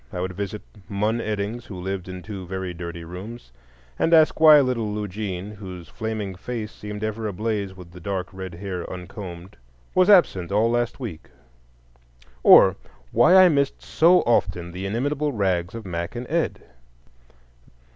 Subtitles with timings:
[0.11, 3.51] I would visit Mun Eddings, who lived in two very dirty rooms,
[3.99, 8.55] and ask why little Lugene, whose flaming face seemed ever ablaze with the dark red
[8.55, 9.57] hair uncombed,
[9.93, 11.29] was absent all last week,
[12.41, 12.75] or
[13.11, 16.63] why I missed so often the inimitable rags of Mack and Ed.